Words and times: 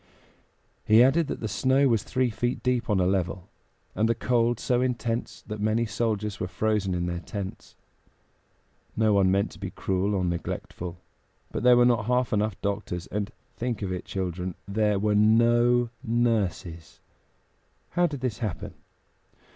He 0.83 1.03
added 1.03 1.27
that 1.27 1.41
the 1.41 1.47
snow 1.47 1.87
was 1.87 2.01
three 2.01 2.31
feet 2.31 2.63
deep 2.63 2.89
on 2.89 2.99
a 2.99 3.05
level, 3.05 3.47
and 3.93 4.09
the 4.09 4.15
cold 4.15 4.59
so 4.59 4.81
intense 4.81 5.43
that 5.45 5.61
many 5.61 5.85
soldiers 5.85 6.39
were 6.39 6.47
frozen 6.47 6.95
in 6.95 7.05
their 7.05 7.19
tents. 7.19 7.75
No 8.97 9.13
one 9.13 9.29
meant 9.29 9.51
to 9.51 9.59
be 9.59 9.69
cruel 9.69 10.15
or 10.15 10.25
neglectful; 10.25 10.97
but 11.51 11.61
there 11.61 11.77
were 11.77 11.85
not 11.85 12.05
half 12.07 12.33
enough 12.33 12.59
doctors, 12.63 13.05
and 13.11 13.31
think 13.55 13.83
of 13.83 13.91
it, 13.93 14.05
children! 14.05 14.55
there 14.67 14.97
were 14.97 15.13
no 15.13 15.89
nurses. 16.03 16.99
How 17.91 18.07
did 18.07 18.21
this 18.21 18.39
happen? 18.39 18.73